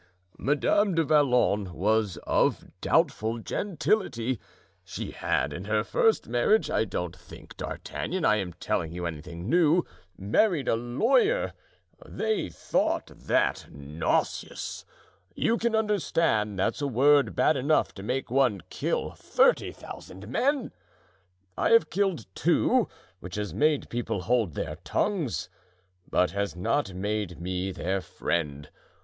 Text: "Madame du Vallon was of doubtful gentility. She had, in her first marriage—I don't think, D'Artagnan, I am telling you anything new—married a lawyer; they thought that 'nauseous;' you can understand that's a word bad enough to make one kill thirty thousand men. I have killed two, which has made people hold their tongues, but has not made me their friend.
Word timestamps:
"Madame 0.39 0.95
du 0.95 1.03
Vallon 1.03 1.71
was 1.75 2.17
of 2.25 2.65
doubtful 2.81 3.37
gentility. 3.37 4.39
She 4.83 5.11
had, 5.11 5.53
in 5.53 5.65
her 5.65 5.83
first 5.83 6.27
marriage—I 6.27 6.85
don't 6.85 7.15
think, 7.15 7.55
D'Artagnan, 7.55 8.25
I 8.25 8.37
am 8.37 8.51
telling 8.53 8.91
you 8.91 9.05
anything 9.05 9.47
new—married 9.47 10.67
a 10.67 10.75
lawyer; 10.75 11.53
they 12.03 12.49
thought 12.49 13.11
that 13.15 13.67
'nauseous;' 13.71 14.85
you 15.35 15.59
can 15.59 15.75
understand 15.75 16.57
that's 16.57 16.81
a 16.81 16.87
word 16.87 17.35
bad 17.35 17.55
enough 17.55 17.93
to 17.93 18.01
make 18.01 18.31
one 18.31 18.61
kill 18.71 19.11
thirty 19.11 19.71
thousand 19.71 20.27
men. 20.27 20.71
I 21.55 21.69
have 21.73 21.91
killed 21.91 22.25
two, 22.33 22.87
which 23.19 23.35
has 23.35 23.53
made 23.53 23.87
people 23.91 24.21
hold 24.23 24.55
their 24.55 24.77
tongues, 24.77 25.47
but 26.09 26.31
has 26.31 26.55
not 26.55 26.95
made 26.95 27.39
me 27.39 27.71
their 27.71 28.01
friend. 28.01 28.67